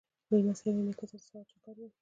لمسی 0.33 0.69
له 0.75 0.81
نیکه 0.87 1.05
سره 1.09 1.19
د 1.21 1.23
سهار 1.27 1.45
چکر 1.51 1.75
وهي. 1.77 1.89